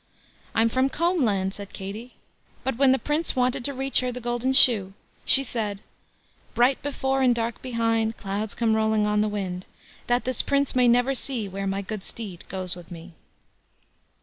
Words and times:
"I'm 0.55 0.67
from 0.69 0.89
Combland", 0.89 1.53
said 1.53 1.73
Katie. 1.73 2.15
But 2.63 2.75
when 2.75 2.91
the 2.91 2.97
Prince 2.97 3.35
wanted 3.35 3.63
to 3.65 3.73
reach 3.75 3.99
her 3.99 4.11
the 4.11 4.19
gold 4.19 4.55
shoe, 4.55 4.93
she 5.25 5.43
said, 5.43 5.81
Bright 6.55 6.81
before 6.81 7.21
and 7.21 7.35
dark 7.35 7.61
behind, 7.61 8.17
Clouds 8.17 8.55
come 8.55 8.75
rolling 8.75 9.05
on 9.05 9.21
the 9.21 9.29
wind; 9.29 9.67
That 10.07 10.25
this 10.25 10.41
Prince 10.41 10.75
may 10.75 10.87
never 10.87 11.13
see 11.13 11.47
Where 11.47 11.67
my 11.67 11.83
good 11.83 12.03
steed 12.03 12.45
goes 12.49 12.75
with 12.75 12.89
me. 12.89 13.13